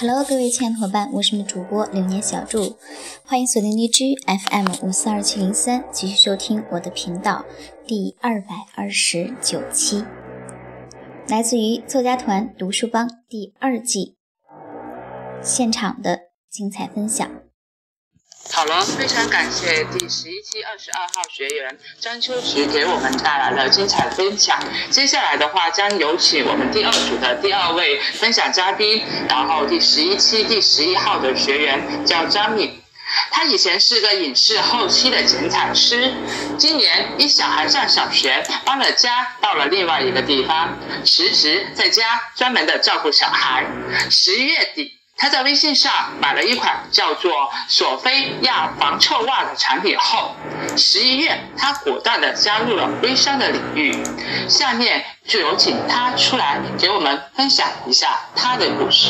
[0.00, 2.76] Hello，各位亲爱的伙伴，我是你们主播流年小祝，
[3.24, 7.44] 欢迎锁定荔枝 FM 五四二七零三，继续收听我的频道
[7.84, 10.04] 第二百二十九期，
[11.26, 14.14] 来自于作家团读书帮第二季
[15.42, 17.28] 现场的精彩分享。
[18.50, 24.58] 好了，非常感谢第十一期二十二号学员张秋菊给我们带来了精彩分享。
[24.90, 32.82] 接下来的话，将有请我们第二组的第二位分享嘉宾，然后第十一期第十一号的学员叫张敏，
[33.30, 36.12] 他以前是个影视后期的剪彩师，
[36.58, 43.64] 今年一小孩上小学，搬了家到了另外一个地方，辞职在家专门的照顾小孩。
[44.10, 44.97] 十一月底。
[45.20, 50.36] 他在微信上买了一款叫做索菲亚防臭袜的产品后，
[50.76, 53.92] 十一月他果断的加入了微商的领域。
[54.48, 59.08] 下面就有请他出来给我们分享一下他的故事。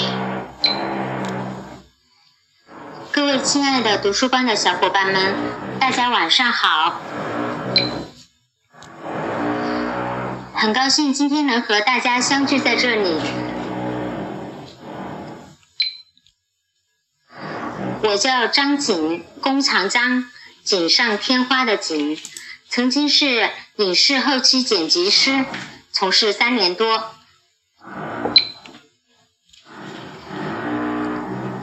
[3.13, 5.35] 各位亲爱的读书班的小伙伴们，
[5.79, 7.01] 大家晚上好！
[10.55, 13.21] 很高兴今天能和大家相聚在这里。
[18.09, 20.25] 我叫张锦，弓长张，
[20.65, 22.19] 锦上添花的锦，
[22.71, 25.45] 曾经是影视后期剪辑师，
[25.93, 27.11] 从事三年多。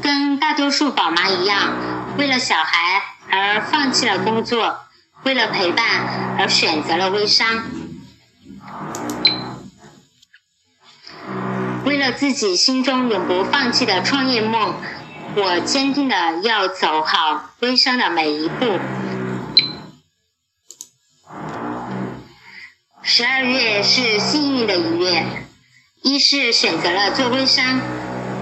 [0.04, 4.82] 跟大多数宝妈一样，为了小孩而放弃了工作，
[5.24, 7.64] 为了陪伴而选择了微商，
[11.86, 14.76] 为了自己心中永不放弃的创业梦。
[15.38, 18.80] 我坚定的要走好微商的每一步。
[23.02, 25.26] 十二月是幸运的一月，
[26.02, 27.82] 一是选择了做微商，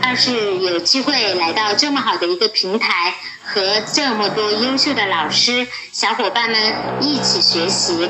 [0.04, 6.60] 二是有机会来到这么好的一个平台，和这么多优秀的老师、小伙伴们
[7.02, 8.08] 一起学习，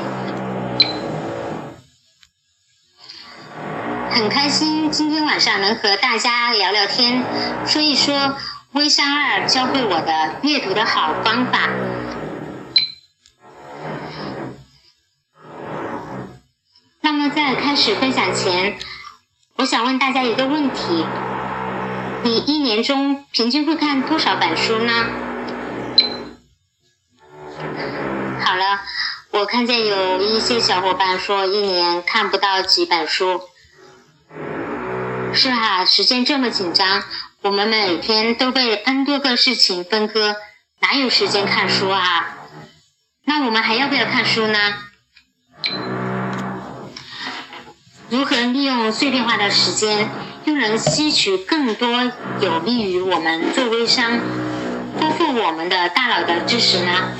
[4.10, 7.24] 很开心今天晚上能和大家聊聊天，
[7.66, 8.36] 说一说。
[8.74, 11.70] 微商二教会我的阅读的好方法。
[17.00, 18.76] 那么在开始分享前，
[19.54, 21.06] 我想问大家一个问题：
[22.24, 24.92] 你一年中平均会看多少本书呢？
[28.44, 28.80] 好了，
[29.30, 33.40] 我看见有一些小伙伴说一年看不到几本书。
[35.32, 37.04] 是哈，时间这么紧张。
[37.44, 40.34] 我们每天都被 N 多个事情分割，
[40.80, 42.38] 哪有时间看书啊？
[43.26, 44.58] 那我们还要不要看书呢？
[48.08, 50.08] 如何利用碎片化的时间，
[50.46, 52.10] 又能吸取更多
[52.40, 54.20] 有利于我们做微商、
[54.98, 57.12] 丰富我们的大脑的知识呢？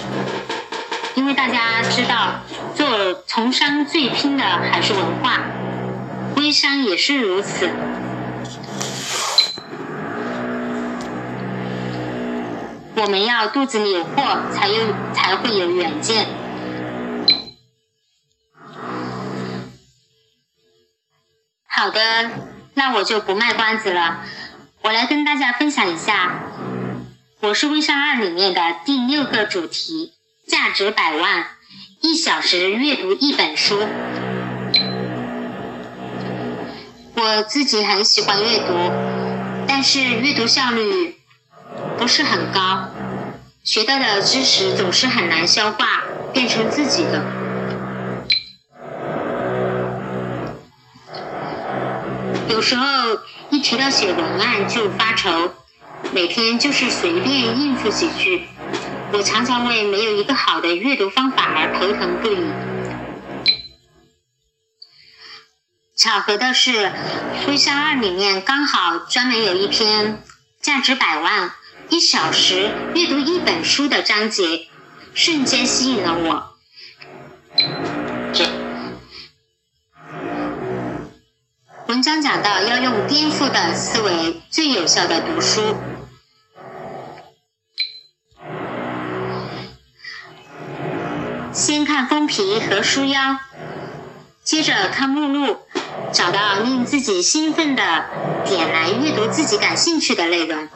[1.16, 2.40] 因为大家知道，
[2.74, 5.42] 做从商最拼的还是文化，
[6.36, 7.68] 微商也是如此。
[12.96, 14.22] 我们要肚子里有货，
[14.52, 16.26] 才有才会有远见。
[21.66, 22.30] 好的，
[22.74, 24.20] 那我就不卖关子了，
[24.82, 26.44] 我来跟大家分享一下，
[27.40, 30.12] 我是微商二里面的第六个主题，
[30.46, 31.48] 价值百万，
[32.00, 33.86] 一小时阅读一本书。
[37.16, 38.74] 我自己很喜欢阅读，
[39.66, 41.16] 但是阅读效率。
[41.98, 42.90] 不是很高，
[43.62, 47.24] 学到的知识总是很难消化，变成自己的。
[52.48, 52.86] 有时候
[53.50, 55.54] 一提到写文案就发愁，
[56.12, 58.48] 每天就是随便应付几句。
[59.12, 62.50] 我常常为没有一个好的阅读方法而头疼不已。
[65.96, 66.86] 巧合的是，
[67.46, 70.22] 《微商二》里面刚好专门有一篇
[70.60, 71.52] 价值百万。
[71.90, 74.68] 一小时阅读一本书的章节，
[75.12, 76.54] 瞬间吸引了我。
[78.32, 78.46] 这
[81.86, 85.76] 文章讲到要用颠覆的思维，最有效的读书。
[91.52, 93.38] 先看封皮和书腰，
[94.42, 95.58] 接着看目录，
[96.12, 98.06] 找到令自己兴奋的
[98.44, 100.68] 点来阅读自己感兴趣的内容。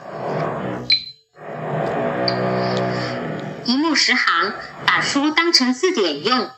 [3.98, 4.54] 十行，
[4.86, 6.48] 把书当成字典用，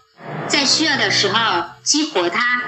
[0.47, 2.61] 在需要的时候激活它，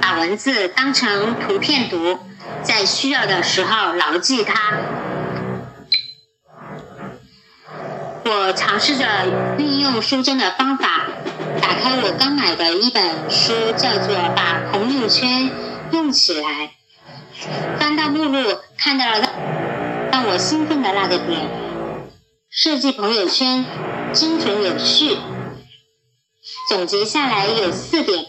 [0.00, 2.18] 把文字当成图片读，
[2.62, 4.54] 在需要的时候牢记它。
[8.26, 9.06] 我尝试着
[9.58, 11.08] 运用书中的方法，
[11.62, 15.50] 打开我刚买的一本书，叫做《把朋友圈
[15.92, 16.48] 用起来》。
[17.78, 19.30] 翻到目录，看到了
[20.12, 21.40] 让我兴奋的那个点：
[22.50, 23.64] 设计朋友圈
[24.12, 25.16] 精准有序。
[26.68, 28.26] 总结下来有四点：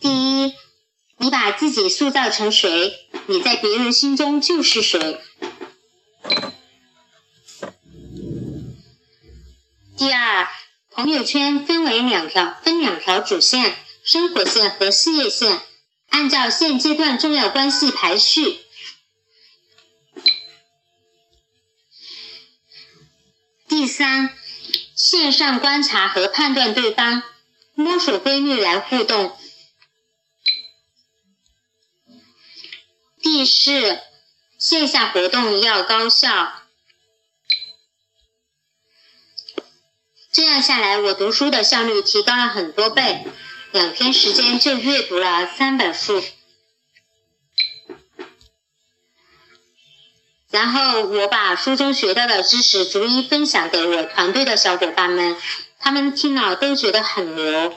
[0.00, 0.54] 第一，
[1.18, 2.94] 你把自己塑造成谁，
[3.26, 5.20] 你在别人心中就是谁。
[9.96, 10.48] 第二，
[10.90, 15.60] 朋友圈分为两条，分两条主线：生活线和事业线，
[16.08, 18.60] 按照现阶段重要关系排序。
[23.78, 24.36] 第三，
[24.96, 27.22] 线上观察和判断对方，
[27.74, 29.38] 摸索规律来互动。
[33.22, 34.00] 第四，
[34.58, 36.60] 线下活动要高效。
[40.32, 43.24] 这样下来，我读书的效率提高了很多倍，
[43.70, 46.20] 两天时间就阅读了三本书。
[50.50, 55.36] 然后我把书中学到的知识逐一分享给我团队的小伙伴们，
[55.78, 57.76] 他们听了都觉得很牛，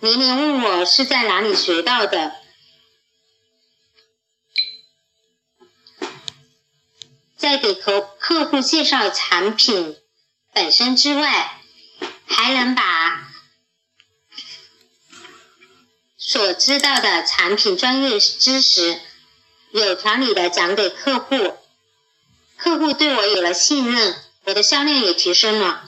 [0.00, 2.36] 年年问我是在哪里学到的。
[7.36, 9.96] 在给客客户介绍产品
[10.52, 11.60] 本身之外。
[12.26, 13.30] 还能把
[16.16, 18.98] 所知道的产品专业知识
[19.70, 21.56] 有条理的讲给客户，
[22.64, 24.16] 客户对我有了信任，
[24.46, 25.82] 我的销量也提升了，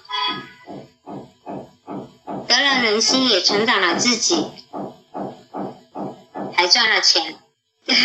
[2.46, 4.44] 得了人心，也成长了自己，
[6.54, 7.38] 还赚了钱。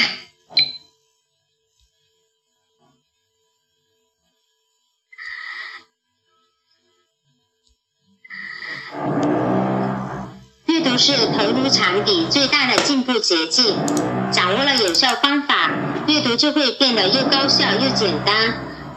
[10.67, 13.75] 阅读是投入场底最大的进步捷径。
[14.31, 15.69] 掌握了有效方法，
[16.07, 18.35] 阅读就会变得又高效又简单。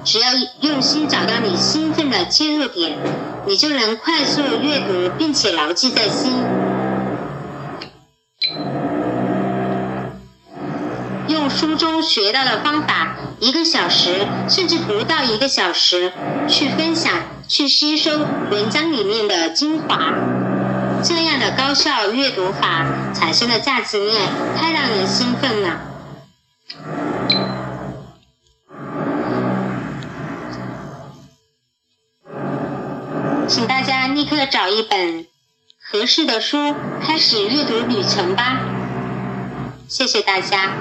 [0.04, 0.26] 只要
[0.60, 2.98] 用心找到你兴奋的切入点，
[3.46, 6.32] 你就能快速阅读，并且牢记在心。
[11.28, 16.12] 用书中学到的方法，一个小时甚至不到一个小时，
[16.46, 17.10] 去分享、
[17.48, 18.10] 去吸收
[18.50, 20.12] 文章里面的精华。
[21.02, 24.20] 这样的高效阅读法产生的价值链
[24.54, 25.80] 太让人兴奋了，
[34.08, 35.26] 立刻找一本
[35.78, 38.60] 合适的书，开始阅读旅程吧。
[39.88, 40.72] 谢谢大家。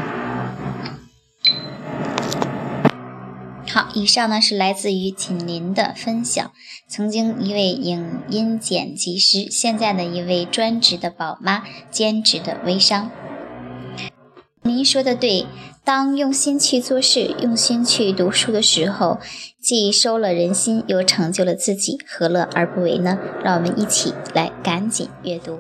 [3.68, 6.52] 好，以上呢是来自于锦林的分享。
[6.88, 13.10] 曾经一位影音剪辑师，现在的一位专职的宝妈，兼职的微商。
[14.62, 15.48] 您说的对，
[15.86, 19.20] 当用心去做事，用心去读书的时候，
[19.60, 23.20] 既收了人心，又成就了自己，何乐而不为呢？
[23.44, 25.60] 让我们一起来赶紧阅读。